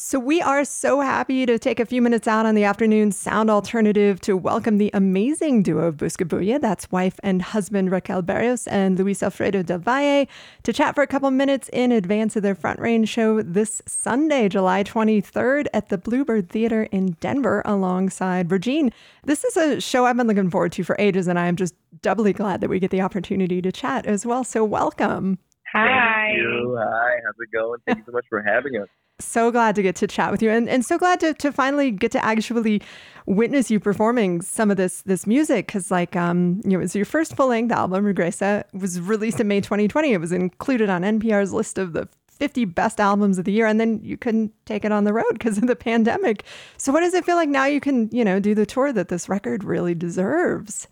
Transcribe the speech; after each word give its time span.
So, 0.00 0.20
we 0.20 0.40
are 0.40 0.64
so 0.64 1.00
happy 1.00 1.44
to 1.44 1.58
take 1.58 1.80
a 1.80 1.84
few 1.84 2.00
minutes 2.00 2.28
out 2.28 2.46
on 2.46 2.54
the 2.54 2.62
afternoon 2.62 3.10
sound 3.10 3.50
alternative 3.50 4.20
to 4.20 4.36
welcome 4.36 4.78
the 4.78 4.92
amazing 4.94 5.64
duo 5.64 5.88
of 5.88 5.96
Buscabulla. 5.96 6.60
That's 6.60 6.92
wife 6.92 7.18
and 7.24 7.42
husband 7.42 7.90
Raquel 7.90 8.22
Berrios 8.22 8.68
and 8.70 8.96
Luis 8.96 9.24
Alfredo 9.24 9.64
del 9.64 9.80
Valle 9.80 10.26
to 10.62 10.72
chat 10.72 10.94
for 10.94 11.02
a 11.02 11.08
couple 11.08 11.32
minutes 11.32 11.68
in 11.72 11.90
advance 11.90 12.36
of 12.36 12.44
their 12.44 12.54
Front 12.54 12.78
Range 12.78 13.08
show 13.08 13.42
this 13.42 13.82
Sunday, 13.86 14.48
July 14.48 14.84
23rd 14.84 15.66
at 15.74 15.88
the 15.88 15.98
Bluebird 15.98 16.48
Theater 16.48 16.84
in 16.92 17.16
Denver 17.18 17.62
alongside 17.64 18.52
Regine. 18.52 18.92
This 19.24 19.42
is 19.42 19.56
a 19.56 19.80
show 19.80 20.06
I've 20.06 20.16
been 20.16 20.28
looking 20.28 20.48
forward 20.48 20.70
to 20.72 20.84
for 20.84 20.94
ages, 21.00 21.26
and 21.26 21.40
I 21.40 21.48
am 21.48 21.56
just 21.56 21.74
doubly 22.02 22.32
glad 22.32 22.60
that 22.60 22.70
we 22.70 22.78
get 22.78 22.92
the 22.92 23.00
opportunity 23.00 23.60
to 23.62 23.72
chat 23.72 24.06
as 24.06 24.24
well. 24.24 24.44
So, 24.44 24.64
welcome. 24.64 25.40
Hi. 25.72 26.28
Thank 26.28 26.38
you. 26.38 26.76
Hi. 26.78 27.10
How's 27.24 27.34
it 27.40 27.52
going? 27.52 27.80
Thank 27.86 27.98
you 27.98 28.04
so 28.06 28.12
much 28.12 28.26
for 28.28 28.42
having 28.42 28.80
us 28.80 28.88
so 29.20 29.50
glad 29.50 29.74
to 29.74 29.82
get 29.82 29.96
to 29.96 30.06
chat 30.06 30.30
with 30.30 30.42
you 30.42 30.50
and, 30.50 30.68
and 30.68 30.84
so 30.84 30.96
glad 30.96 31.20
to, 31.20 31.34
to 31.34 31.50
finally 31.50 31.90
get 31.90 32.12
to 32.12 32.24
actually 32.24 32.80
witness 33.26 33.70
you 33.70 33.80
performing 33.80 34.40
some 34.40 34.70
of 34.70 34.76
this 34.76 35.02
this 35.02 35.26
music 35.26 35.66
because 35.66 35.90
like 35.90 36.14
um 36.16 36.60
you 36.64 36.70
know 36.70 36.78
it 36.78 36.82
was 36.82 36.94
your 36.94 37.04
first 37.04 37.34
full-length 37.34 37.72
album 37.72 38.04
regresa 38.04 38.62
was 38.72 39.00
released 39.00 39.40
in 39.40 39.48
may 39.48 39.60
2020 39.60 40.12
it 40.12 40.20
was 40.20 40.32
included 40.32 40.88
on 40.88 41.02
npr's 41.02 41.52
list 41.52 41.78
of 41.78 41.92
the 41.92 42.08
50 42.28 42.64
best 42.66 43.00
albums 43.00 43.38
of 43.38 43.44
the 43.44 43.52
year 43.52 43.66
and 43.66 43.80
then 43.80 44.00
you 44.04 44.16
couldn't 44.16 44.52
take 44.64 44.84
it 44.84 44.92
on 44.92 45.02
the 45.02 45.12
road 45.12 45.32
because 45.32 45.58
of 45.58 45.66
the 45.66 45.76
pandemic 45.76 46.44
so 46.76 46.92
what 46.92 47.00
does 47.00 47.14
it 47.14 47.24
feel 47.24 47.36
like 47.36 47.48
now 47.48 47.66
you 47.66 47.80
can 47.80 48.08
you 48.12 48.24
know 48.24 48.38
do 48.38 48.54
the 48.54 48.66
tour 48.66 48.92
that 48.92 49.08
this 49.08 49.28
record 49.28 49.64
really 49.64 49.94
deserves 49.94 50.86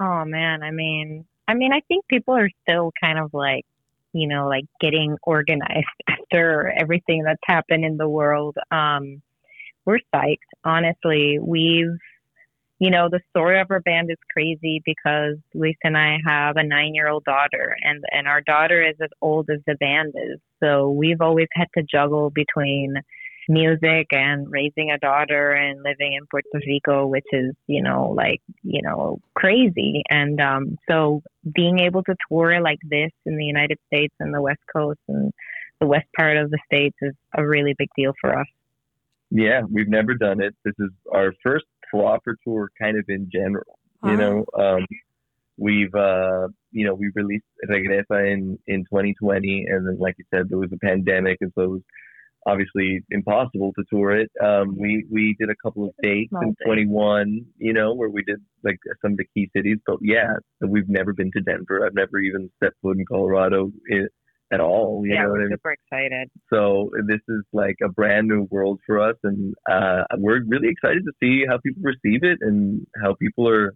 oh 0.00 0.24
man 0.24 0.62
i 0.62 0.70
mean 0.70 1.24
i 1.48 1.54
mean 1.54 1.72
i 1.72 1.80
think 1.88 2.06
people 2.06 2.34
are 2.34 2.50
still 2.62 2.92
kind 3.00 3.18
of 3.18 3.34
like 3.34 3.66
you 4.12 4.28
know, 4.28 4.48
like 4.48 4.64
getting 4.80 5.16
organized 5.22 5.86
after 6.08 6.72
everything 6.76 7.22
that's 7.24 7.40
happened 7.44 7.84
in 7.84 7.96
the 7.96 8.08
world. 8.08 8.56
Um, 8.70 9.22
we're 9.84 9.98
psyched. 10.14 10.38
Honestly, 10.64 11.38
we've, 11.40 11.98
you 12.78 12.90
know, 12.90 13.08
the 13.10 13.20
story 13.30 13.60
of 13.60 13.70
our 13.70 13.80
band 13.80 14.10
is 14.10 14.18
crazy 14.32 14.80
because 14.84 15.36
Luis 15.54 15.76
and 15.82 15.96
I 15.96 16.18
have 16.24 16.56
a 16.56 16.62
nine-year-old 16.62 17.24
daughter, 17.24 17.76
and 17.82 18.04
and 18.12 18.28
our 18.28 18.40
daughter 18.40 18.82
is 18.82 18.96
as 19.02 19.10
old 19.20 19.48
as 19.50 19.60
the 19.66 19.74
band 19.76 20.14
is. 20.16 20.38
So 20.62 20.90
we've 20.90 21.20
always 21.20 21.48
had 21.54 21.68
to 21.76 21.82
juggle 21.82 22.30
between 22.30 22.94
music 23.48 24.08
and 24.12 24.50
raising 24.50 24.90
a 24.90 24.98
daughter 24.98 25.52
and 25.52 25.82
living 25.82 26.14
in 26.14 26.26
Puerto 26.30 26.48
Rico, 26.66 27.06
which 27.06 27.26
is, 27.32 27.54
you 27.66 27.82
know, 27.82 28.12
like, 28.16 28.40
you 28.62 28.82
know, 28.82 29.20
crazy. 29.34 30.02
And 30.10 30.40
um, 30.40 30.78
so 30.88 31.22
being 31.54 31.80
able 31.80 32.02
to 32.04 32.14
tour 32.28 32.60
like 32.60 32.78
this 32.88 33.10
in 33.26 33.36
the 33.36 33.44
United 33.44 33.78
States 33.86 34.14
and 34.20 34.34
the 34.34 34.42
West 34.42 34.60
Coast 34.74 35.00
and 35.08 35.32
the 35.80 35.86
west 35.86 36.06
part 36.16 36.36
of 36.36 36.50
the 36.50 36.58
States 36.66 36.96
is 37.02 37.14
a 37.36 37.46
really 37.46 37.74
big 37.76 37.88
deal 37.96 38.12
for 38.20 38.38
us. 38.38 38.46
Yeah, 39.30 39.62
we've 39.70 39.88
never 39.88 40.14
done 40.14 40.40
it. 40.40 40.54
This 40.64 40.74
is 40.78 40.90
our 41.10 41.32
first 41.42 41.64
proper 41.90 42.36
tour 42.44 42.70
kind 42.80 42.98
of 42.98 43.04
in 43.08 43.30
general. 43.32 43.78
You 44.04 44.16
know, 44.16 44.44
um, 44.58 44.84
we've, 45.56 45.94
uh, 45.94 46.48
you 46.72 46.84
know, 46.86 46.94
we 46.94 47.10
released 47.14 47.44
Regresa 47.68 48.32
in, 48.32 48.58
in 48.66 48.80
2020. 48.84 49.66
And 49.68 49.86
then, 49.86 49.98
like 49.98 50.16
you 50.18 50.24
said, 50.34 50.48
there 50.48 50.58
was 50.58 50.72
a 50.72 50.78
pandemic. 50.78 51.38
And 51.40 51.52
so 51.54 51.62
it 51.62 51.70
was 51.70 51.82
obviously 52.46 53.02
impossible 53.10 53.72
to 53.78 53.84
tour 53.90 54.16
it. 54.16 54.30
Um, 54.42 54.76
we 54.78 55.04
we 55.10 55.36
did 55.38 55.50
a 55.50 55.54
couple 55.62 55.84
of 55.84 55.94
dates 56.02 56.32
in 56.42 56.54
21, 56.64 57.44
you 57.58 57.72
know, 57.72 57.94
where 57.94 58.08
we 58.08 58.22
did 58.24 58.40
like 58.64 58.78
some 59.00 59.12
of 59.12 59.18
the 59.18 59.26
key 59.34 59.50
cities. 59.54 59.78
But 59.86 59.98
yeah, 60.02 60.34
we've 60.60 60.88
never 60.88 61.12
been 61.12 61.30
to 61.32 61.40
Denver. 61.40 61.86
I've 61.86 61.94
never 61.94 62.18
even 62.18 62.50
stepped 62.56 62.76
foot 62.82 62.98
in 62.98 63.04
Colorado 63.06 63.70
in, 63.88 64.08
at 64.52 64.60
all. 64.60 65.02
You 65.04 65.14
yeah, 65.14 65.22
know 65.22 65.30
we're 65.30 65.40
I 65.40 65.44
mean? 65.44 65.52
super 65.52 65.72
excited. 65.72 66.30
So 66.50 66.90
this 67.06 67.20
is 67.28 67.42
like 67.52 67.76
a 67.82 67.88
brand 67.88 68.28
new 68.28 68.46
world 68.50 68.80
for 68.86 69.00
us, 69.00 69.16
and 69.22 69.54
uh, 69.70 70.04
we're 70.18 70.42
really 70.46 70.68
excited 70.68 71.04
to 71.04 71.12
see 71.22 71.44
how 71.48 71.58
people 71.58 71.82
receive 71.82 72.22
it 72.22 72.38
and 72.40 72.86
how 73.02 73.14
people 73.14 73.48
are. 73.48 73.74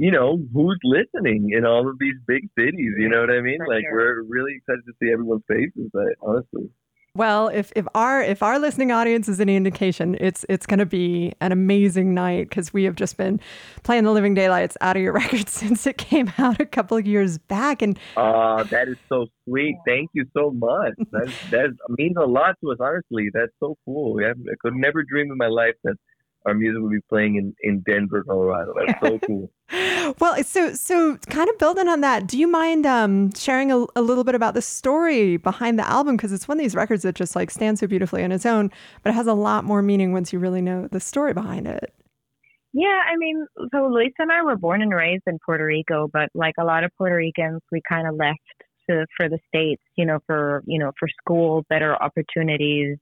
You 0.00 0.12
know 0.12 0.38
who's 0.54 0.78
listening 0.84 1.50
in 1.50 1.64
all 1.64 1.88
of 1.88 1.98
these 1.98 2.14
big 2.24 2.48
cities. 2.56 2.92
You 2.98 3.08
know 3.08 3.20
what 3.20 3.30
I 3.30 3.40
mean? 3.40 3.58
For 3.58 3.74
like 3.74 3.82
sure. 3.82 3.96
we're 3.96 4.22
really 4.28 4.54
excited 4.54 4.84
to 4.86 4.92
see 5.02 5.12
everyone's 5.12 5.42
faces. 5.48 5.90
But 5.92 6.14
honestly. 6.22 6.70
Well, 7.14 7.48
if, 7.48 7.72
if 7.74 7.86
our 7.94 8.22
if 8.22 8.42
our 8.42 8.58
listening 8.58 8.92
audience 8.92 9.28
is 9.28 9.40
any 9.40 9.56
indication, 9.56 10.16
it's 10.20 10.44
it's 10.48 10.66
going 10.66 10.78
to 10.78 10.86
be 10.86 11.32
an 11.40 11.52
amazing 11.52 12.14
night 12.14 12.48
because 12.48 12.72
we 12.72 12.84
have 12.84 12.94
just 12.94 13.16
been 13.16 13.40
playing 13.82 14.04
the 14.04 14.12
living 14.12 14.34
daylights 14.34 14.76
out 14.80 14.96
of 14.96 15.02
your 15.02 15.12
record 15.14 15.48
since 15.48 15.86
it 15.86 15.98
came 15.98 16.32
out 16.38 16.60
a 16.60 16.66
couple 16.66 16.96
of 16.96 17.06
years 17.06 17.38
back. 17.38 17.82
And 17.82 17.98
uh, 18.16 18.62
that 18.64 18.88
is 18.88 18.98
so 19.08 19.26
sweet. 19.44 19.76
Thank 19.86 20.10
you 20.12 20.26
so 20.36 20.50
much. 20.50 20.94
That 21.10 21.32
that 21.50 21.76
means 21.98 22.16
a 22.16 22.26
lot 22.26 22.56
to 22.62 22.72
us. 22.72 22.78
Honestly, 22.80 23.30
that's 23.32 23.52
so 23.58 23.76
cool. 23.84 24.20
I 24.24 24.32
could 24.60 24.74
never 24.74 25.02
dream 25.02 25.32
in 25.32 25.38
my 25.38 25.48
life 25.48 25.74
that 25.84 25.96
our 26.46 26.54
music 26.54 26.80
will 26.80 26.90
be 26.90 27.00
playing 27.08 27.36
in, 27.36 27.54
in 27.62 27.80
Denver, 27.80 28.24
Colorado. 28.24 28.74
That's 28.86 29.00
so 29.00 29.18
cool. 29.26 29.50
well, 30.18 30.42
so 30.44 30.72
so 30.72 31.16
kind 31.28 31.48
of 31.48 31.58
building 31.58 31.88
on 31.88 32.00
that, 32.00 32.26
do 32.26 32.38
you 32.38 32.48
mind 32.48 32.86
um, 32.86 33.32
sharing 33.34 33.70
a, 33.70 33.84
a, 33.96 34.02
little 34.02 34.24
bit 34.24 34.34
about 34.34 34.54
the 34.54 34.62
story 34.62 35.36
behind 35.36 35.78
the 35.78 35.88
album? 35.88 36.16
Because 36.16 36.32
it's 36.32 36.48
one 36.48 36.58
of 36.58 36.62
these 36.62 36.74
records 36.74 37.02
that 37.02 37.14
just 37.14 37.36
like 37.36 37.50
stands 37.50 37.80
so 37.80 37.86
beautifully 37.86 38.24
on 38.24 38.32
its 38.32 38.46
own, 38.46 38.70
but 39.02 39.10
it 39.10 39.14
has 39.14 39.26
a 39.26 39.34
lot 39.34 39.64
more 39.64 39.82
meaning 39.82 40.12
once 40.12 40.32
you 40.32 40.38
really 40.38 40.62
know 40.62 40.88
the 40.90 41.00
story 41.00 41.34
behind 41.34 41.66
it. 41.66 41.92
Yeah, 42.72 43.00
I 43.10 43.16
mean, 43.16 43.46
so 43.72 43.88
Luis 43.88 44.12
and 44.18 44.30
I 44.30 44.42
were 44.42 44.56
born 44.56 44.82
and 44.82 44.94
raised 44.94 45.24
in 45.26 45.38
Puerto 45.44 45.64
Rico, 45.64 46.08
but 46.12 46.28
like 46.34 46.54
a 46.58 46.64
lot 46.64 46.84
of 46.84 46.90
Puerto 46.96 47.16
Ricans, 47.16 47.60
we 47.72 47.80
kind 47.88 48.06
of 48.06 48.14
left 48.14 48.38
to 48.88 49.06
for 49.16 49.28
the 49.28 49.38
states, 49.48 49.82
you 49.96 50.06
know, 50.06 50.18
for 50.26 50.62
you 50.66 50.78
know 50.78 50.92
for 50.98 51.08
school, 51.20 51.64
better 51.68 52.00
opportunities 52.00 52.98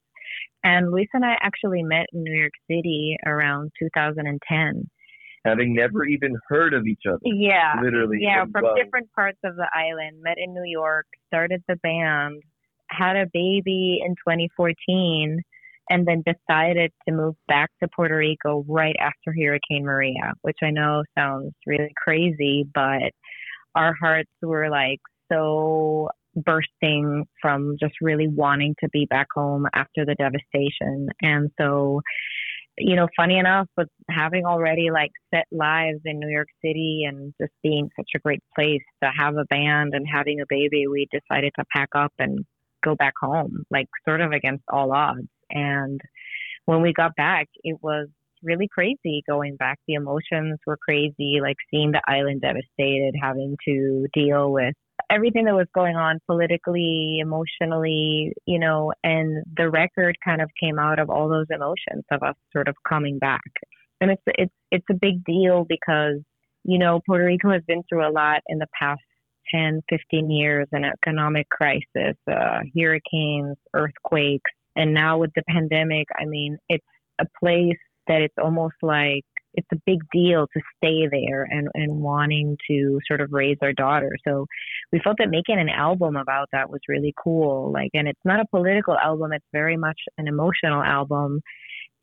and 0.63 0.91
Luis 0.91 1.07
and 1.13 1.25
I 1.25 1.35
actually 1.41 1.83
met 1.83 2.07
in 2.13 2.23
New 2.23 2.37
York 2.37 2.53
City 2.69 3.15
around 3.25 3.71
2010. 3.79 4.89
Having 5.45 5.75
never 5.75 6.03
even 6.03 6.35
heard 6.49 6.73
of 6.73 6.85
each 6.85 7.03
other. 7.07 7.19
Yeah. 7.23 7.79
Literally. 7.81 8.17
Yeah, 8.19 8.43
from 8.51 8.63
well. 8.63 8.75
different 8.75 9.11
parts 9.13 9.39
of 9.45 9.55
the 9.55 9.69
island. 9.73 10.21
Met 10.21 10.37
in 10.37 10.53
New 10.53 10.65
York, 10.65 11.05
started 11.27 11.63
the 11.67 11.77
band, 11.77 12.41
had 12.89 13.15
a 13.15 13.27
baby 13.31 13.99
in 14.05 14.15
2014, 14.15 15.41
and 15.89 16.05
then 16.05 16.23
decided 16.25 16.91
to 17.07 17.15
move 17.15 17.35
back 17.47 17.69
to 17.81 17.87
Puerto 17.95 18.17
Rico 18.17 18.65
right 18.67 18.95
after 18.99 19.33
Hurricane 19.33 19.85
Maria, 19.85 20.33
which 20.41 20.57
I 20.61 20.71
know 20.71 21.03
sounds 21.17 21.53
really 21.65 21.93
crazy, 21.95 22.65
but 22.73 23.11
our 23.75 23.93
hearts 24.01 24.31
were 24.41 24.69
like 24.69 24.99
so 25.31 26.09
bursting 26.45 27.25
from 27.41 27.77
just 27.79 27.95
really 28.01 28.27
wanting 28.27 28.75
to 28.79 28.89
be 28.89 29.05
back 29.09 29.27
home 29.33 29.65
after 29.73 30.05
the 30.05 30.15
devastation. 30.15 31.09
And 31.21 31.49
so, 31.59 32.01
you 32.77 32.95
know, 32.95 33.07
funny 33.15 33.37
enough, 33.37 33.67
with 33.75 33.89
having 34.09 34.45
already 34.45 34.89
like 34.91 35.11
set 35.33 35.45
lives 35.51 36.01
in 36.05 36.19
New 36.19 36.29
York 36.29 36.49
City 36.63 37.03
and 37.07 37.33
just 37.41 37.53
being 37.63 37.89
such 37.95 38.09
a 38.15 38.19
great 38.19 38.41
place 38.55 38.83
to 39.03 39.09
have 39.17 39.35
a 39.35 39.45
band 39.49 39.93
and 39.93 40.05
having 40.11 40.39
a 40.39 40.45
baby, 40.47 40.85
we 40.87 41.07
decided 41.11 41.53
to 41.57 41.65
pack 41.75 41.89
up 41.95 42.13
and 42.19 42.45
go 42.83 42.95
back 42.95 43.13
home, 43.19 43.63
like 43.71 43.87
sort 44.07 44.21
of 44.21 44.31
against 44.31 44.63
all 44.71 44.93
odds. 44.93 45.27
And 45.49 45.99
when 46.65 46.81
we 46.81 46.93
got 46.93 47.15
back, 47.15 47.47
it 47.63 47.77
was 47.81 48.07
really 48.43 48.67
crazy 48.71 49.23
going 49.27 49.55
back. 49.55 49.79
The 49.87 49.95
emotions 49.95 50.59
were 50.67 50.77
crazy, 50.77 51.39
like 51.41 51.55
seeing 51.71 51.91
the 51.91 52.01
island 52.07 52.41
devastated, 52.41 53.15
having 53.19 53.57
to 53.67 54.05
deal 54.13 54.51
with 54.51 54.75
everything 55.09 55.45
that 55.45 55.55
was 55.55 55.67
going 55.73 55.95
on 55.95 56.19
politically, 56.25 57.19
emotionally, 57.21 58.33
you 58.45 58.59
know, 58.59 58.91
and 59.03 59.43
the 59.55 59.69
record 59.69 60.17
kind 60.23 60.41
of 60.41 60.49
came 60.61 60.79
out 60.79 60.99
of 60.99 61.09
all 61.09 61.29
those 61.29 61.47
emotions 61.49 62.03
of 62.11 62.23
us 62.23 62.35
sort 62.51 62.67
of 62.67 62.75
coming 62.87 63.19
back. 63.19 63.41
And 64.01 64.11
it's 64.11 64.21
it's 64.27 64.53
it's 64.71 64.85
a 64.91 64.93
big 64.93 65.23
deal 65.23 65.65
because, 65.67 66.19
you 66.63 66.77
know, 66.77 67.01
Puerto 67.05 67.25
Rico 67.25 67.51
has 67.51 67.63
been 67.67 67.83
through 67.89 68.07
a 68.07 68.11
lot 68.11 68.41
in 68.47 68.59
the 68.59 68.67
past 68.77 69.01
10, 69.53 69.81
15 69.89 70.29
years, 70.29 70.67
an 70.71 70.83
economic 70.83 71.47
crisis, 71.49 72.17
uh, 72.29 72.59
hurricanes, 72.75 73.55
earthquakes, 73.73 74.51
and 74.75 74.93
now 74.93 75.17
with 75.17 75.31
the 75.35 75.43
pandemic, 75.49 76.07
I 76.19 76.25
mean, 76.25 76.57
it's 76.69 76.85
a 77.19 77.25
place 77.39 77.79
that 78.07 78.21
it's 78.21 78.35
almost 78.41 78.75
like 78.81 79.23
it's 79.55 79.67
a 79.73 79.81
big 79.87 79.99
deal 80.13 80.47
to 80.53 80.61
stay 80.77 81.07
there 81.09 81.43
and, 81.43 81.67
and 81.73 81.99
wanting 81.99 82.57
to 82.69 82.99
sort 83.07 83.21
of 83.21 83.29
raise 83.31 83.57
our 83.61 83.73
daughter. 83.73 84.11
So 84.25 84.45
we 84.91 84.99
felt 85.03 85.17
that 85.19 85.29
making 85.29 85.59
an 85.59 85.69
album 85.69 86.15
about 86.15 86.49
that 86.51 86.69
was 86.69 86.79
really 86.87 87.13
cool. 87.21 87.71
Like, 87.71 87.89
and 87.93 88.07
it's 88.07 88.19
not 88.23 88.39
a 88.39 88.45
political 88.49 88.97
album, 88.97 89.33
it's 89.33 89.45
very 89.51 89.77
much 89.77 89.99
an 90.17 90.27
emotional 90.27 90.81
album. 90.81 91.41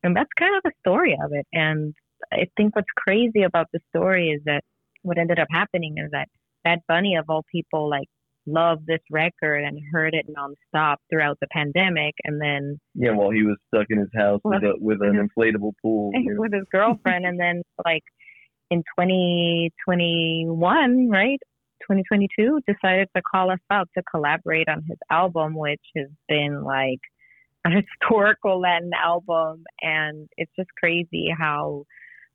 And 0.03 0.15
that's 0.15 0.29
kind 0.37 0.55
of 0.55 0.63
the 0.63 0.71
story 0.79 1.17
of 1.23 1.31
it. 1.33 1.47
And 1.51 1.95
I 2.31 2.47
think 2.55 2.75
what's 2.75 2.87
crazy 2.95 3.43
about 3.43 3.67
the 3.73 3.79
story 3.89 4.29
is 4.29 4.41
that 4.45 4.61
what 5.01 5.17
ended 5.17 5.39
up 5.39 5.47
happening 5.51 5.95
is 5.97 6.11
that 6.11 6.27
Bad 6.63 6.79
Bunny, 6.87 7.15
of 7.15 7.25
all 7.29 7.43
people, 7.51 7.89
like 7.89 8.07
loved 8.47 8.85
this 8.85 9.01
record 9.11 9.63
and 9.63 9.79
heard 9.91 10.13
it 10.13 10.27
nonstop 10.29 10.97
throughout 11.09 11.37
the 11.41 11.47
pandemic, 11.51 12.13
and 12.23 12.39
then 12.41 12.79
yeah, 12.93 13.11
while 13.11 13.31
he 13.31 13.43
was 13.43 13.57
stuck 13.67 13.87
in 13.89 13.99
his 13.99 14.09
house 14.15 14.39
with 14.43 14.63
a, 14.63 14.73
with 14.79 15.01
an 15.01 15.29
inflatable 15.37 15.73
pool 15.81 16.11
with 16.37 16.53
his 16.53 16.65
girlfriend, 16.71 17.25
and 17.25 17.39
then 17.39 17.63
like 17.83 18.03
in 18.69 18.83
2021, 18.99 21.09
right, 21.09 21.39
2022, 21.89 22.61
decided 22.67 23.07
to 23.15 23.21
call 23.21 23.51
us 23.51 23.59
up 23.69 23.87
to 23.97 24.03
collaborate 24.09 24.69
on 24.69 24.83
his 24.87 24.97
album, 25.09 25.55
which 25.55 25.81
has 25.95 26.07
been 26.27 26.63
like 26.63 26.99
a 27.65 27.69
historical 27.81 28.59
Latin 28.59 28.91
album, 28.93 29.63
and 29.81 30.29
it's 30.37 30.51
just 30.57 30.69
crazy 30.79 31.29
how 31.37 31.85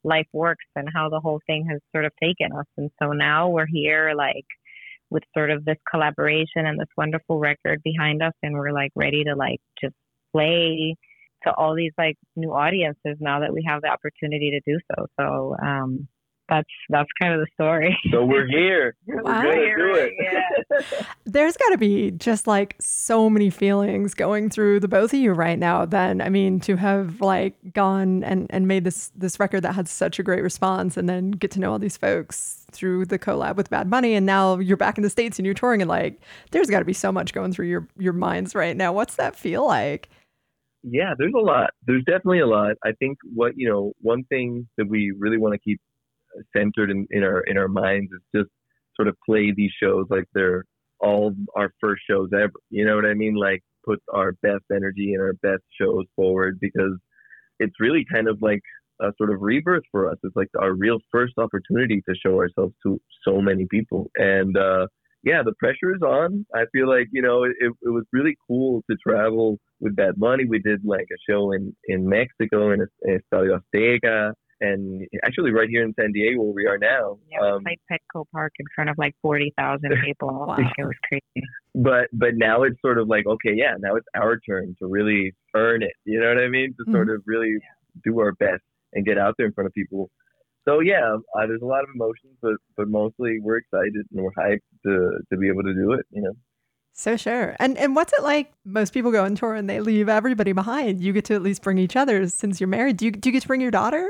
life 0.02 0.26
works 0.32 0.64
and 0.76 0.88
how 0.93 1.08
the 1.08 1.20
whole 1.20 1.41
thing 1.47 1.67
has 1.70 1.81
sort 1.93 2.05
of 2.05 2.12
taken 2.23 2.52
us. 2.56 2.67
And 2.76 2.91
so 3.02 3.12
now 3.12 3.49
we're 3.49 3.67
here, 3.67 4.14
like 4.17 4.47
with 5.11 5.23
sort 5.37 5.50
of 5.50 5.64
this 5.64 5.76
collaboration 5.91 6.67
and 6.67 6.79
this 6.79 6.88
wonderful 6.97 7.38
record 7.38 7.82
behind 7.82 8.23
us, 8.23 8.32
and 8.43 8.55
we're 8.55 8.73
like 8.73 8.93
ready 8.94 9.25
to 9.25 9.35
like 9.35 9.61
just 9.81 9.94
play 10.32 10.97
to 11.44 11.55
all 11.55 11.75
these 11.75 11.93
like 11.97 12.17
new 12.37 12.52
audiences 12.52 13.17
now 13.19 13.41
that 13.41 13.52
we 13.52 13.64
have 13.67 13.82
the 13.82 13.88
opportunity 13.88 14.50
to 14.50 14.73
do 14.73 14.79
so. 14.91 15.06
So 15.19 15.56
um, 15.62 16.08
that's 16.50 16.69
that's 16.88 17.08
kind 17.20 17.32
of 17.32 17.41
the 17.41 17.47
story. 17.55 17.97
So 18.11 18.25
we're 18.25 18.47
here. 18.47 18.97
Wow. 19.23 19.43
We're 19.43 19.76
gonna 19.76 19.76
do 19.76 19.94
it. 19.97 20.12
Yeah. 20.20 21.02
There's 21.25 21.56
got 21.56 21.70
to 21.70 21.79
be 21.79 22.11
just 22.12 22.47
like 22.47 22.75
so 22.81 23.29
many 23.29 23.50
feelings 23.50 24.14
going 24.14 24.49
through 24.49 24.81
the 24.81 24.88
both 24.88 25.12
of 25.12 25.19
you 25.19 25.32
right 25.32 25.58
now. 25.58 25.85
Then 25.85 26.20
I 26.20 26.29
mean, 26.29 26.58
to 26.61 26.76
have 26.76 27.20
like 27.20 27.55
gone 27.75 28.25
and 28.25 28.47
and 28.50 28.67
made 28.67 28.85
this 28.85 29.12
this 29.14 29.38
record 29.38 29.62
that 29.62 29.75
had 29.75 29.88
such 29.88 30.19
a 30.19 30.23
great 30.23 30.43
response, 30.43 30.97
and 30.97 31.08
then 31.08 31.32
get 31.32 31.50
to 31.52 31.61
know 31.61 31.73
all 31.73 31.79
these 31.79 31.97
folks 31.97 32.67
through 32.73 33.06
the 33.06 33.19
collab 33.19 33.56
with 33.56 33.69
Bad 33.69 33.91
Bunny, 33.91 34.14
and 34.14 34.25
now 34.25 34.58
you're 34.58 34.76
back 34.76 34.97
in 34.97 35.02
the 35.02 35.11
states 35.11 35.38
and 35.38 35.44
you're 35.44 35.55
touring, 35.55 35.82
and 35.82 35.88
like, 35.88 36.20
there's 36.50 36.70
got 36.70 36.79
to 36.79 36.85
be 36.85 36.93
so 36.93 37.12
much 37.12 37.32
going 37.32 37.52
through 37.52 37.67
your 37.67 37.87
your 37.99 38.14
minds 38.14 38.55
right 38.55 38.76
now. 38.76 38.93
What's 38.93 39.17
that 39.17 39.37
feel 39.37 39.67
like? 39.67 40.08
Yeah, 40.82 41.12
there's 41.19 41.35
a 41.37 41.41
lot. 41.41 41.70
There's 41.87 42.05
definitely 42.05 42.41
a 42.41 42.47
lot. 42.47 42.76
I 42.85 42.93
think 42.93 43.19
what 43.35 43.52
you 43.56 43.69
know, 43.69 43.93
one 44.00 44.25
thing 44.25 44.67
that 44.79 44.88
we 44.88 45.12
really 45.19 45.37
want 45.37 45.55
to 45.55 45.58
keep 45.58 45.81
centered 46.56 46.91
in, 46.91 47.06
in 47.11 47.23
our 47.23 47.41
in 47.41 47.56
our 47.59 47.69
minds 47.69 48.11
is 48.12 48.23
just 48.35 48.50
sort 48.97 49.09
of 49.09 49.17
play 49.27 49.53
these 49.55 49.73
shows 49.82 50.06
like 50.11 50.25
they're 50.35 50.65
all 51.00 51.32
our 51.56 51.73
first 51.81 52.03
shows 52.09 52.29
ever. 52.35 52.53
You 52.71 52.85
know 52.85 52.97
what 52.97 53.06
I 53.06 53.15
mean? 53.15 53.35
Like 53.35 53.62
put 53.85 54.03
our 54.12 54.32
best 54.43 54.65
energy 54.75 55.15
and 55.15 55.23
our 55.23 55.32
best 55.43 55.62
shows 55.81 56.05
forward 56.15 56.59
because 56.61 56.99
it's 57.59 57.81
really 57.81 58.05
kind 58.12 58.29
of 58.29 58.38
like 58.43 58.61
a 59.00 59.12
sort 59.17 59.31
of 59.31 59.41
rebirth 59.41 59.82
for 59.91 60.11
us. 60.11 60.19
It's 60.23 60.37
like 60.37 60.49
our 60.59 60.75
real 60.75 60.99
first 61.11 61.35
opportunity 61.38 62.03
to 62.09 62.15
show 62.15 62.37
ourselves 62.37 62.75
to 62.85 63.00
so 63.26 63.41
many 63.41 63.67
people. 63.71 64.11
And 64.17 64.56
uh, 64.56 64.87
yeah, 65.23 65.43
the 65.44 65.55
pressure 65.59 65.94
is 65.94 66.03
on. 66.03 66.47
I 66.55 66.65
feel 66.73 66.88
like 66.88 67.09
you 67.12 67.23
know 67.23 67.44
it, 67.44 67.53
it 67.61 67.91
was 67.91 68.05
really 68.12 68.37
cool 68.47 68.83
to 68.91 68.97
travel 69.06 69.59
with 69.81 69.97
Bad 69.97 70.19
Bunny. 70.19 70.44
We 70.49 70.59
did 70.59 70.81
like 70.85 71.06
a 71.12 71.33
show 71.33 71.53
in 71.53 71.75
in 71.88 72.09
Mexico 72.09 72.73
in, 72.73 72.87
Estadio 73.06 73.61
Azteca 73.75 74.33
and 74.61 75.07
actually 75.25 75.53
right 75.53 75.69
here 75.69 75.83
in 75.85 75.95
San 75.99 76.12
Diego 76.12 76.43
where 76.43 76.53
we 76.53 76.67
are 76.67 76.79
now. 76.79 77.19
Yeah, 77.31 77.55
um, 77.55 77.65
played 77.65 77.81
Petco 77.91 78.25
Park 78.33 78.53
in 78.59 78.67
front 78.75 78.91
of 78.91 78.99
like 78.99 79.15
forty 79.23 79.53
thousand 79.57 79.93
people. 80.05 80.29
wow. 80.47 80.57
It 80.59 80.85
was 80.85 80.95
crazy. 81.09 81.47
But 81.75 82.09
but 82.12 82.31
now 82.35 82.62
it's 82.62 82.81
sort 82.83 82.99
of 82.99 83.09
like 83.09 83.27
okay, 83.27 83.55
yeah, 83.55 83.75
now 83.79 83.97
it's 83.97 84.07
our 84.15 84.39
turn 84.41 84.75
to 84.81 84.87
really 84.87 85.33
earn 85.55 85.83
it. 85.83 85.93
You 86.05 86.21
know 86.21 86.29
what 86.29 86.39
I 86.39 86.49
mean? 86.49 86.75
To 86.79 86.85
mm-hmm. 86.85 86.93
sort 86.93 87.11
of 87.11 87.23
really 87.27 87.53
yeah. 87.53 88.01
do 88.05 88.21
our 88.21 88.33
best 88.33 88.62
and 88.93 89.05
get 89.05 89.19
out 89.19 89.35
there 89.39 89.47
in 89.47 89.53
front 89.53 89.67
of 89.67 89.73
people. 89.73 90.11
So 90.69 90.81
yeah, 90.81 91.17
uh, 91.17 91.47
there's 91.47 91.62
a 91.62 91.67
lot 91.67 91.83
of 91.83 91.89
emotions, 91.95 92.37
but 92.43 92.55
but 92.77 92.89
mostly 92.89 93.39
we're 93.41 93.57
excited 93.57 94.07
and 94.12 94.23
we're 94.23 94.31
hyped 94.33 94.61
to 94.85 95.19
to 95.31 95.39
be 95.39 95.49
able 95.49 95.62
to 95.62 95.75
do 95.75 95.93
it. 95.93 96.07
You 96.11 96.23
know. 96.23 96.33
So 96.93 97.17
sure. 97.17 97.57
And 97.59 97.79
and 97.79 97.97
what's 97.97 98.12
it 98.12 98.23
like? 98.23 98.53
Most 98.65 98.93
people 98.93 99.11
go 99.11 99.25
on 99.25 99.35
tour 99.35 99.55
and 99.55 99.71
they 99.71 99.81
leave 99.81 100.09
everybody 100.09 100.53
behind. 100.53 101.01
You 101.01 101.12
get 101.12 101.25
to 101.27 101.35
at 101.35 101.43
least 101.43 101.62
bring 101.62 101.79
each 101.79 101.97
other 101.97 102.29
since 102.29 102.61
you're 102.61 102.69
married. 102.69 102.99
Do 102.99 103.07
you 103.07 103.11
do 103.12 103.29
you 103.29 103.33
get 103.33 103.43
to 103.43 103.49
bring 103.49 103.61
your 103.61 103.71
daughter? 103.71 104.09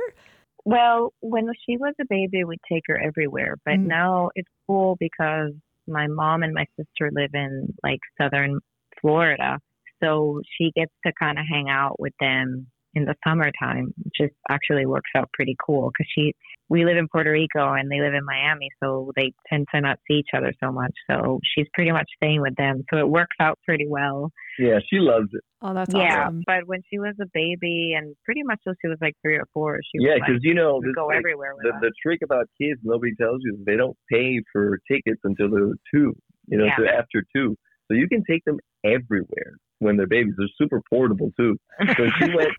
Well, 0.64 1.12
when 1.20 1.48
she 1.66 1.76
was 1.76 1.94
a 2.00 2.04
baby, 2.08 2.44
we'd 2.44 2.60
take 2.70 2.84
her 2.86 3.00
everywhere. 3.00 3.56
But 3.64 3.74
mm. 3.74 3.86
now 3.86 4.30
it's 4.34 4.50
cool 4.66 4.96
because 4.98 5.52
my 5.86 6.06
mom 6.06 6.42
and 6.42 6.54
my 6.54 6.66
sister 6.76 7.10
live 7.12 7.30
in 7.34 7.74
like 7.82 8.00
southern 8.20 8.60
Florida. 9.00 9.58
So 10.02 10.40
she 10.56 10.72
gets 10.74 10.92
to 11.06 11.12
kind 11.18 11.38
of 11.38 11.44
hang 11.50 11.68
out 11.68 11.98
with 11.98 12.14
them 12.20 12.66
in 12.94 13.04
the 13.04 13.14
summertime, 13.26 13.92
which 14.02 14.14
just 14.20 14.34
actually 14.48 14.86
works 14.86 15.10
out 15.16 15.30
pretty 15.32 15.56
cool 15.64 15.90
because 15.90 16.10
she 16.14 16.32
we 16.68 16.84
live 16.84 16.96
in 16.96 17.08
Puerto 17.08 17.32
Rico 17.32 17.72
and 17.72 17.90
they 17.90 18.00
live 18.00 18.14
in 18.14 18.24
Miami, 18.24 18.68
so 18.82 19.10
they 19.16 19.32
tend 19.48 19.66
to 19.74 19.80
not 19.80 19.98
see 20.06 20.18
each 20.18 20.30
other 20.34 20.52
so 20.62 20.70
much. 20.70 20.92
So 21.10 21.40
she's 21.42 21.66
pretty 21.74 21.90
much 21.90 22.08
staying 22.16 22.40
with 22.40 22.54
them, 22.54 22.84
so 22.88 22.98
it 22.98 23.08
works 23.08 23.36
out 23.40 23.58
pretty 23.66 23.86
well. 23.88 24.30
Yeah, 24.58 24.78
she 24.88 24.98
loves 24.98 25.28
it. 25.32 25.42
Oh, 25.62 25.74
that's 25.74 25.92
yeah. 25.92 26.26
Awesome. 26.26 26.42
But 26.46 26.66
when 26.66 26.80
she 26.88 26.98
was 26.98 27.14
a 27.20 27.26
baby 27.34 27.94
and 27.96 28.14
pretty 28.24 28.44
much 28.44 28.60
till 28.62 28.74
she 28.80 28.88
was 28.88 28.98
like 29.00 29.14
three 29.20 29.34
or 29.34 29.46
four, 29.52 29.80
she 29.82 29.98
yeah, 30.04 30.14
because 30.14 30.34
like, 30.34 30.44
you 30.44 30.54
know 30.54 30.80
go 30.94 31.06
like, 31.06 31.18
everywhere. 31.18 31.54
the, 31.60 31.72
the 31.80 31.92
trick 32.00 32.20
about 32.22 32.46
kids 32.60 32.80
nobody 32.84 33.14
tells 33.16 33.40
you 33.42 33.58
they 33.66 33.76
don't 33.76 33.96
pay 34.10 34.40
for 34.52 34.78
tickets 34.90 35.20
until 35.24 35.50
they're 35.50 35.74
two. 35.92 36.14
You 36.46 36.58
know, 36.58 36.66
yeah. 36.66 36.76
so 36.78 36.84
after 36.86 37.24
two, 37.34 37.56
so 37.88 37.94
you 37.94 38.08
can 38.08 38.22
take 38.28 38.44
them 38.44 38.58
everywhere 38.84 39.58
when 39.80 39.96
they're 39.96 40.06
babies. 40.06 40.34
They're 40.38 40.48
super 40.56 40.80
portable 40.88 41.32
too. 41.36 41.56
So 41.96 42.06
she 42.18 42.24
went 42.34 42.50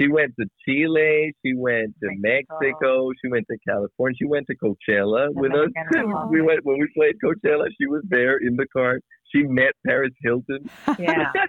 she 0.00 0.08
went 0.08 0.34
to 0.38 0.46
Chile, 0.64 1.32
she 1.44 1.54
went 1.54 1.94
to 2.02 2.08
Mexico, 2.18 2.58
Mexico 2.60 3.10
she 3.22 3.30
went 3.30 3.46
to 3.50 3.56
California, 3.66 4.16
she 4.18 4.26
went 4.26 4.46
to 4.46 4.56
Coachella 4.56 5.28
with 5.32 5.52
us. 5.52 5.68
we 6.30 6.42
went 6.42 6.60
when 6.64 6.78
we 6.78 6.88
played 6.96 7.16
Coachella, 7.24 7.66
she 7.78 7.86
was 7.86 8.02
there 8.08 8.36
in 8.36 8.56
the 8.56 8.66
car. 8.72 9.00
She 9.34 9.42
met 9.42 9.72
Paris 9.86 10.12
Hilton. 10.22 10.68
Yeah. 10.98 11.30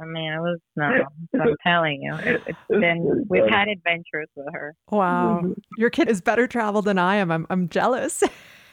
I 0.00 0.06
mean, 0.06 0.32
it 0.32 0.40
was 0.40 0.58
no. 0.74 1.04
I'm 1.40 1.54
telling 1.64 2.02
you, 2.02 2.14
it, 2.16 2.42
has 2.44 2.56
been. 2.68 3.24
We've 3.28 3.48
had 3.48 3.68
adventures 3.68 4.28
with 4.34 4.48
her. 4.52 4.74
Wow, 4.90 5.38
mm-hmm. 5.40 5.52
your 5.78 5.88
kid 5.88 6.08
is 6.08 6.20
better 6.20 6.48
traveled 6.48 6.86
than 6.86 6.98
I 6.98 7.14
am. 7.16 7.30
I'm. 7.30 7.46
I'm 7.48 7.68
jealous. 7.68 8.24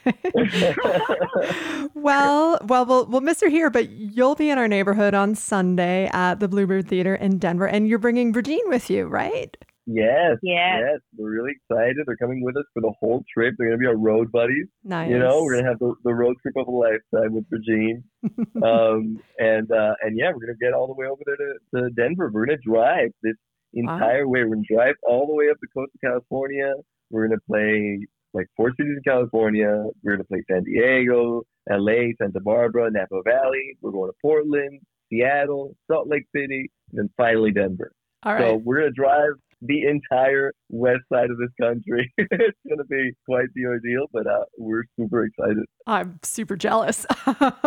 well, 1.93 2.59
well, 2.63 2.85
we'll 2.85 3.05
we'll 3.05 3.21
miss 3.21 3.41
her 3.41 3.49
here, 3.49 3.69
but 3.69 3.89
you'll 3.89 4.35
be 4.35 4.49
in 4.49 4.57
our 4.57 4.67
neighborhood 4.67 5.13
on 5.13 5.35
Sunday 5.35 6.09
at 6.13 6.39
the 6.39 6.47
Bluebird 6.47 6.87
Theater 6.87 7.15
in 7.15 7.37
Denver, 7.37 7.67
and 7.67 7.87
you're 7.87 7.99
bringing 7.99 8.33
Virgin 8.33 8.61
with 8.67 8.89
you, 8.89 9.05
right? 9.05 9.55
Yes, 9.87 10.37
yes, 10.43 10.79
yes. 10.79 10.99
We're 11.17 11.31
really 11.31 11.51
excited. 11.51 11.97
They're 12.05 12.15
coming 12.15 12.43
with 12.43 12.55
us 12.55 12.65
for 12.73 12.81
the 12.81 12.93
whole 12.99 13.23
trip. 13.33 13.55
They're 13.57 13.67
going 13.69 13.79
to 13.79 13.81
be 13.81 13.87
our 13.87 13.97
road 13.97 14.31
buddies. 14.31 14.67
Nice. 14.83 15.09
You 15.09 15.17
know, 15.17 15.41
we're 15.43 15.53
going 15.53 15.65
to 15.65 15.69
have 15.69 15.79
the, 15.79 15.93
the 16.03 16.13
road 16.13 16.35
trip 16.41 16.55
of 16.57 16.67
a 16.67 16.71
lifetime 16.71 17.33
with 17.33 17.45
Virgin. 17.49 18.03
um, 18.63 19.19
and 19.39 19.71
uh, 19.71 19.93
and 20.01 20.17
yeah, 20.17 20.29
we're 20.29 20.45
going 20.45 20.57
to 20.57 20.63
get 20.63 20.73
all 20.73 20.87
the 20.87 20.93
way 20.93 21.07
over 21.07 21.21
there 21.25 21.35
to, 21.35 21.53
to 21.75 21.89
Denver. 21.91 22.29
We're 22.31 22.45
going 22.45 22.59
to 22.59 22.69
drive 22.69 23.09
this 23.23 23.35
entire 23.73 24.27
wow. 24.27 24.31
way. 24.31 24.43
We're 24.43 24.55
going 24.55 24.65
to 24.67 24.75
drive 24.75 24.95
all 25.03 25.27
the 25.27 25.33
way 25.33 25.45
up 25.49 25.57
the 25.61 25.67
coast 25.67 25.91
of 25.95 26.01
California. 26.01 26.73
We're 27.09 27.27
going 27.27 27.39
to 27.39 27.45
play 27.47 28.07
like 28.33 28.47
four 28.55 28.71
cities 28.77 28.97
in 28.97 29.03
California. 29.03 29.83
We're 30.03 30.17
going 30.17 30.23
to 30.23 30.27
play 30.27 30.43
San 30.49 30.63
Diego, 30.63 31.43
LA, 31.69 32.13
Santa 32.21 32.39
Barbara, 32.41 32.89
Napa 32.91 33.21
Valley. 33.23 33.77
We're 33.81 33.91
going 33.91 34.09
to 34.09 34.15
Portland, 34.21 34.79
Seattle, 35.09 35.75
Salt 35.89 36.07
Lake 36.07 36.25
City, 36.35 36.71
and 36.91 36.99
then 36.99 37.09
finally 37.17 37.51
Denver. 37.51 37.91
All 38.23 38.33
right. 38.33 38.41
So 38.41 38.61
we're 38.63 38.79
going 38.81 38.93
to 38.93 38.95
drive 38.95 39.33
the 39.61 39.83
entire 39.83 40.51
west 40.69 41.01
side 41.11 41.29
of 41.29 41.37
this 41.37 41.49
country. 41.59 42.11
it's 42.17 42.57
going 42.67 42.79
to 42.79 42.83
be 42.85 43.11
quite 43.25 43.45
the 43.53 43.65
ordeal, 43.65 44.07
but 44.11 44.25
uh, 44.25 44.43
we're 44.57 44.83
super 44.99 45.25
excited. 45.25 45.63
I'm 45.85 46.19
super 46.23 46.55
jealous. 46.55 47.05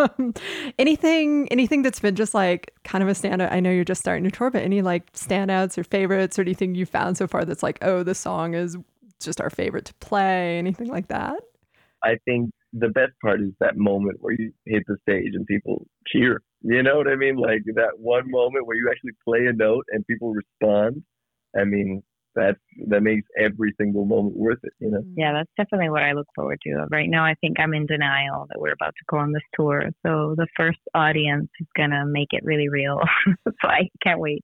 anything, 0.79 1.47
anything 1.49 1.81
that's 1.83 1.99
been 1.99 2.15
just 2.15 2.33
like 2.33 2.73
kind 2.83 3.01
of 3.01 3.09
a 3.09 3.13
standout. 3.13 3.51
I 3.51 3.59
know 3.59 3.71
you're 3.71 3.85
just 3.85 4.01
starting 4.01 4.25
to 4.25 4.31
tour, 4.31 4.49
but 4.49 4.61
any 4.61 4.81
like 4.81 5.11
standouts 5.13 5.77
or 5.77 5.83
favorites 5.83 6.37
or 6.37 6.41
anything 6.41 6.75
you 6.75 6.85
found 6.85 7.17
so 7.17 7.27
far 7.27 7.45
that's 7.45 7.63
like, 7.63 7.77
oh, 7.81 8.03
this 8.03 8.19
song 8.19 8.53
is 8.53 8.77
just 9.25 9.41
our 9.41 9.49
favorite 9.49 9.85
to 9.85 9.93
play? 9.95 10.57
Anything 10.57 10.87
like 10.87 11.07
that? 11.07 11.39
I 12.03 12.17
think 12.25 12.51
the 12.73 12.89
best 12.89 13.13
part 13.21 13.41
is 13.41 13.51
that 13.59 13.77
moment 13.77 14.17
where 14.19 14.33
you 14.33 14.51
hit 14.65 14.83
the 14.87 14.97
stage 15.01 15.31
and 15.33 15.45
people 15.47 15.85
cheer. 16.07 16.41
You 16.61 16.83
know 16.83 16.97
what 16.97 17.07
I 17.07 17.15
mean? 17.15 17.37
Like 17.37 17.63
that 17.75 17.97
one 17.97 18.29
moment 18.29 18.67
where 18.67 18.77
you 18.77 18.89
actually 18.91 19.13
play 19.23 19.47
a 19.47 19.53
note 19.53 19.85
and 19.89 20.05
people 20.07 20.33
respond. 20.33 21.03
I 21.57 21.63
mean, 21.63 22.03
that 22.35 22.57
that 22.87 23.01
makes 23.01 23.27
every 23.39 23.73
single 23.79 24.05
moment 24.05 24.35
worth 24.35 24.59
it, 24.63 24.73
you 24.79 24.91
know. 24.91 24.99
Mm. 24.99 25.13
Yeah, 25.17 25.33
that's 25.33 25.51
definitely 25.57 25.89
what 25.89 26.03
I 26.03 26.11
look 26.11 26.27
forward 26.35 26.59
to. 26.63 26.85
Right 26.91 27.09
now, 27.09 27.25
I 27.25 27.33
think 27.41 27.59
I'm 27.59 27.73
in 27.73 27.85
denial 27.85 28.45
that 28.49 28.59
we're 28.59 28.73
about 28.73 28.93
to 28.97 29.05
go 29.09 29.17
on 29.17 29.31
this 29.31 29.43
tour. 29.53 29.89
So 30.05 30.35
the 30.37 30.47
first 30.55 30.79
audience 30.93 31.49
is 31.59 31.67
gonna 31.75 32.05
make 32.05 32.29
it 32.31 32.43
really 32.43 32.69
real. 32.69 32.99
so 33.47 33.53
I 33.63 33.89
can't 34.03 34.19
wait. 34.19 34.43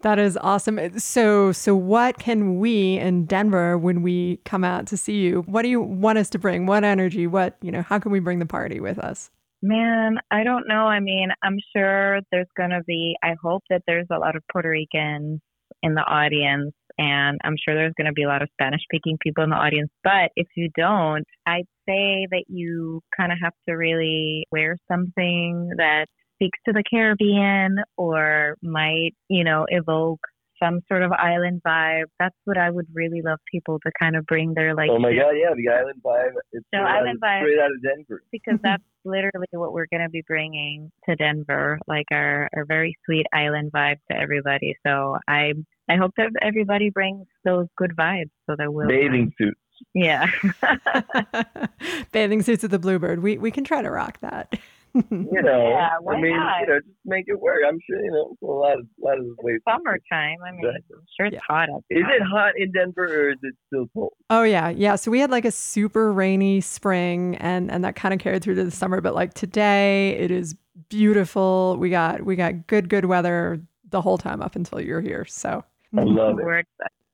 That 0.00 0.18
is 0.18 0.36
awesome. 0.40 0.78
Uh, 0.78 0.98
so, 0.98 1.52
so 1.52 1.74
what 1.74 2.18
can 2.18 2.58
we 2.58 2.98
in 2.98 3.26
Denver 3.26 3.76
when 3.76 4.02
we 4.02 4.38
come 4.44 4.64
out 4.64 4.86
to 4.88 4.96
see 4.96 5.18
you? 5.18 5.42
What 5.42 5.62
do 5.62 5.68
you 5.68 5.80
want 5.80 6.18
us 6.18 6.30
to 6.30 6.38
bring? 6.38 6.66
What 6.66 6.84
energy? 6.84 7.26
What 7.26 7.56
you 7.62 7.72
know? 7.72 7.82
How 7.82 7.98
can 7.98 8.12
we 8.12 8.20
bring 8.20 8.38
the 8.38 8.46
party 8.46 8.80
with 8.80 8.98
us? 8.98 9.30
Man, 9.60 10.18
I 10.30 10.44
don't 10.44 10.68
know. 10.68 10.86
I 10.86 11.00
mean, 11.00 11.30
I'm 11.42 11.58
sure 11.74 12.20
there's 12.30 12.46
going 12.56 12.70
to 12.70 12.82
be. 12.86 13.16
I 13.22 13.34
hope 13.42 13.64
that 13.70 13.82
there's 13.86 14.06
a 14.10 14.18
lot 14.18 14.36
of 14.36 14.42
Puerto 14.52 14.68
Ricans 14.68 15.40
in 15.82 15.94
the 15.94 16.02
audience, 16.02 16.72
and 16.96 17.40
I'm 17.42 17.56
sure 17.64 17.74
there's 17.74 17.94
going 17.96 18.06
to 18.06 18.12
be 18.12 18.22
a 18.22 18.28
lot 18.28 18.42
of 18.42 18.48
Spanish-speaking 18.52 19.18
people 19.20 19.42
in 19.42 19.50
the 19.50 19.56
audience. 19.56 19.90
But 20.04 20.30
if 20.36 20.46
you 20.56 20.70
don't, 20.76 21.24
I'd 21.44 21.66
say 21.88 22.28
that 22.30 22.44
you 22.48 23.00
kind 23.16 23.32
of 23.32 23.38
have 23.42 23.52
to 23.68 23.74
really 23.74 24.46
wear 24.52 24.76
something 24.90 25.70
that 25.76 26.06
speaks 26.38 26.58
to 26.66 26.72
the 26.72 26.84
Caribbean 26.88 27.76
or 27.96 28.56
might, 28.62 29.12
you 29.28 29.44
know, 29.44 29.66
evoke 29.68 30.20
some 30.62 30.80
sort 30.88 31.02
of 31.02 31.12
island 31.12 31.62
vibe. 31.66 32.06
That's 32.18 32.34
what 32.44 32.58
I 32.58 32.70
would 32.70 32.86
really 32.92 33.22
love 33.22 33.38
people 33.50 33.78
to 33.86 33.92
kind 34.00 34.16
of 34.16 34.26
bring 34.26 34.54
their 34.54 34.74
like. 34.74 34.90
Oh 34.90 34.98
my 34.98 35.12
god, 35.12 35.32
yeah, 35.32 35.54
the 35.56 35.68
island 35.68 36.00
vibe. 36.04 36.32
It's 36.52 36.64
So 36.74 36.78
straight, 36.80 36.82
island 36.82 37.18
out, 37.22 37.28
vibe. 37.28 37.40
straight 37.42 37.58
out 37.60 37.70
of 37.70 37.82
Denver. 37.82 38.22
because 38.32 38.58
that's 38.62 38.82
literally 39.04 39.46
what 39.52 39.72
we're 39.72 39.86
going 39.90 40.02
to 40.02 40.08
be 40.08 40.22
bringing 40.26 40.90
to 41.08 41.14
Denver, 41.16 41.78
like 41.86 42.06
our, 42.10 42.48
our 42.56 42.64
very 42.64 42.96
sweet 43.04 43.26
island 43.32 43.70
vibe 43.72 43.98
to 44.10 44.16
everybody. 44.16 44.76
So 44.86 45.18
I 45.28 45.52
I 45.88 45.96
hope 45.96 46.12
that 46.16 46.30
everybody 46.42 46.90
brings 46.90 47.26
those 47.44 47.66
good 47.76 47.94
vibes 47.96 48.30
so 48.48 48.56
that 48.58 48.72
we'll 48.72 48.88
Bathing 48.88 49.32
suits. 49.38 49.60
Yeah. 49.94 50.26
Bathing 52.12 52.42
suits 52.42 52.64
of 52.64 52.70
the 52.70 52.78
Bluebird. 52.80 53.22
We 53.22 53.38
we 53.38 53.50
can 53.50 53.64
try 53.64 53.80
to 53.82 53.90
rock 53.90 54.18
that. 54.20 54.58
You 55.10 55.42
know, 55.42 55.68
Yeah, 55.70 55.90
why 56.00 56.14
I 56.16 56.20
mean, 56.20 56.36
not? 56.36 56.60
you 56.60 56.66
know, 56.68 56.78
just 56.80 56.88
make 57.04 57.24
it 57.28 57.38
work. 57.40 57.58
I'm 57.68 57.78
sure 57.88 58.00
you 58.02 58.10
know 58.10 58.36
a 58.42 58.50
lot 58.50 58.78
of 58.78 58.86
a 59.02 59.04
lot 59.04 59.18
of 59.18 59.24
ways. 59.42 59.60
Summertime. 59.68 60.36
I 60.46 60.50
mean, 60.52 60.64
Exactly. 60.64 60.96
I'm 60.96 61.06
sure 61.16 61.26
it's 61.26 61.34
Yeah. 61.34 61.40
hot 61.48 61.68
out 61.70 61.84
Is 61.90 62.04
it 62.08 62.22
hot 62.22 62.52
in 62.56 62.72
Denver 62.72 63.04
or 63.04 63.30
is 63.30 63.38
it 63.42 63.54
still 63.66 63.86
cold? 63.94 64.12
Oh 64.30 64.42
yeah, 64.42 64.68
yeah. 64.70 64.96
So 64.96 65.10
we 65.10 65.20
had 65.20 65.30
like 65.30 65.44
a 65.44 65.50
super 65.50 66.12
rainy 66.12 66.60
spring, 66.60 67.36
and 67.36 67.70
and 67.70 67.84
that 67.84 67.96
kind 67.96 68.12
of 68.14 68.20
carried 68.20 68.42
through 68.42 68.54
to 68.56 68.64
the 68.64 68.70
summer. 68.70 69.00
But 69.00 69.14
like 69.14 69.34
today, 69.34 70.10
it 70.18 70.30
is 70.30 70.54
beautiful. 70.88 71.76
We 71.78 71.90
got 71.90 72.22
we 72.24 72.36
got 72.36 72.66
good 72.66 72.88
good 72.88 73.04
weather 73.06 73.60
the 73.90 74.00
whole 74.00 74.18
time 74.18 74.42
up 74.42 74.54
until 74.56 74.80
you're 74.80 75.00
here. 75.00 75.24
So 75.26 75.64
I 75.96 76.02
love 76.02 76.38
it. 76.42 76.66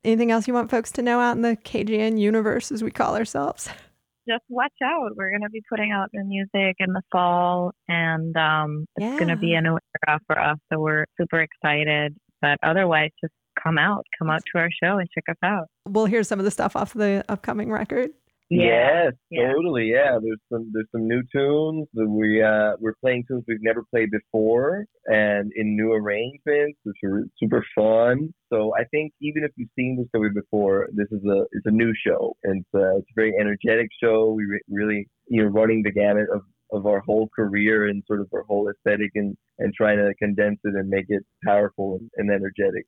Anything 0.03 0.29
else 0.31 0.47
you 0.47 0.53
want 0.53 0.69
folks 0.69 0.91
to 0.93 1.01
know 1.01 1.19
out 1.19 1.35
in 1.35 1.41
the 1.41 1.55
KGN 1.57 2.19
universe, 2.19 2.71
as 2.71 2.83
we 2.83 2.91
call 2.91 3.15
ourselves? 3.15 3.69
Just 4.27 4.43
watch 4.49 4.73
out. 4.83 5.11
We're 5.15 5.29
going 5.29 5.41
to 5.43 5.49
be 5.49 5.61
putting 5.69 5.91
out 5.91 6.09
new 6.13 6.23
music 6.25 6.75
in 6.79 6.93
the 6.93 7.01
fall, 7.11 7.71
and 7.87 8.35
um, 8.35 8.85
it's 8.97 9.17
going 9.19 9.27
to 9.29 9.35
be 9.37 9.49
Yeah. 9.49 9.59
a 9.59 9.61
new 9.61 9.77
era 10.07 10.19
for 10.27 10.39
us. 10.39 10.57
So 10.71 10.79
we're 10.79 11.05
super 11.19 11.39
excited. 11.41 12.15
But 12.41 12.57
otherwise, 12.63 13.11
just 13.21 13.33
come 13.61 13.77
out. 13.77 14.05
Come 14.19 14.29
out 14.29 14.41
to 14.53 14.59
our 14.59 14.69
show 14.83 14.97
and 14.97 15.07
check 15.13 15.23
us 15.29 15.37
out. 15.43 15.67
We'll 15.87 16.05
hear 16.05 16.23
some 16.23 16.39
of 16.39 16.45
the 16.45 16.51
stuff 16.51 16.75
off 16.75 16.93
the 16.93 17.23
upcoming 17.29 17.71
record. 17.71 18.09
Yeah, 18.49 19.05
Yes, 19.05 19.13
yeah. 19.31 19.51
totally. 19.53 19.91
Yeah, 19.91 20.19
there's 20.21 20.39
some 20.51 20.69
there's 20.71 20.87
some 20.91 21.07
new 21.07 21.23
tunes 21.35 21.87
that 21.95 22.07
we 22.07 22.43
uh 22.43 22.73
we're 22.79 22.93
playing 23.01 23.23
tunes 23.27 23.43
we've 23.47 23.61
never 23.61 23.83
played 23.91 24.11
before, 24.11 24.85
and 25.07 25.51
in 25.55 25.75
new 25.75 25.91
arrangements, 25.93 26.77
which 26.83 26.97
are 27.05 27.23
super 27.39 27.65
fun. 27.73 28.33
So 28.53 28.73
I 28.75 28.83
think 28.85 29.13
even 29.21 29.43
if 29.43 29.51
you've 29.55 29.69
seen 29.75 29.97
this 29.97 30.07
story 30.09 30.29
before, 30.29 30.87
this 30.93 31.07
is 31.11 31.23
a 31.25 31.45
it's 31.53 31.65
a 31.65 31.71
new 31.71 31.91
show, 32.05 32.35
and 32.43 32.61
it's, 32.61 32.69
uh, 32.75 32.97
it's 32.97 33.09
a 33.09 33.15
very 33.15 33.33
energetic 33.39 33.89
show. 34.01 34.31
We 34.33 34.45
re- 34.45 34.61
really 34.69 35.07
you 35.27 35.43
know 35.43 35.49
running 35.49 35.81
the 35.83 35.91
gamut 35.91 36.27
of 36.33 36.41
of 36.71 36.85
our 36.85 36.99
whole 36.99 37.29
career 37.35 37.87
and 37.87 38.03
sort 38.07 38.21
of 38.21 38.27
our 38.33 38.43
whole 38.43 38.69
aesthetic 38.69 39.11
and 39.15 39.35
and 39.57 39.73
trying 39.73 39.97
to 39.97 40.13
condense 40.19 40.59
it 40.63 40.75
and 40.75 40.87
make 40.89 41.05
it 41.09 41.23
powerful 41.43 41.97
and, 41.99 42.11
and 42.17 42.29
energetic. 42.31 42.85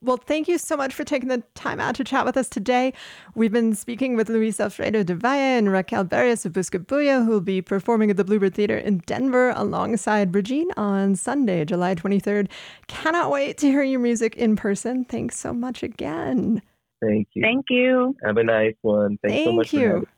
Well, 0.00 0.16
thank 0.16 0.46
you 0.46 0.58
so 0.58 0.76
much 0.76 0.94
for 0.94 1.02
taking 1.02 1.28
the 1.28 1.42
time 1.54 1.80
out 1.80 1.96
to 1.96 2.04
chat 2.04 2.24
with 2.24 2.36
us 2.36 2.48
today. 2.48 2.92
We've 3.34 3.50
been 3.52 3.74
speaking 3.74 4.14
with 4.14 4.28
Luis 4.28 4.60
Alfredo 4.60 5.02
del 5.02 5.16
Valle 5.16 5.58
and 5.58 5.72
Raquel 5.72 6.04
Berrios 6.04 6.46
of 6.46 6.52
Buscabulla, 6.52 7.24
who 7.24 7.32
will 7.32 7.40
be 7.40 7.60
performing 7.60 8.08
at 8.08 8.16
the 8.16 8.22
Bluebird 8.22 8.54
Theater 8.54 8.78
in 8.78 8.98
Denver 9.06 9.52
alongside 9.56 10.30
Brigitte 10.30 10.68
on 10.76 11.16
Sunday, 11.16 11.64
July 11.64 11.96
23rd. 11.96 12.48
Cannot 12.86 13.32
wait 13.32 13.58
to 13.58 13.66
hear 13.66 13.82
your 13.82 13.98
music 13.98 14.36
in 14.36 14.54
person. 14.54 15.04
Thanks 15.04 15.36
so 15.36 15.52
much 15.52 15.82
again. 15.82 16.62
Thank 17.00 17.28
you. 17.34 17.42
Thank 17.42 17.66
you. 17.68 18.14
Have 18.24 18.36
a 18.36 18.44
nice 18.44 18.74
one. 18.82 19.18
Thanks 19.22 19.38
so 19.38 19.44
Thank 19.44 19.56
much 19.56 19.72
you. 19.72 19.80
having 19.88 20.08